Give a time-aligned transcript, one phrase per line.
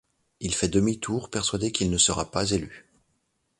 [0.39, 2.89] Il fait demi-tour, persuadé qu’il ne sera pas élu.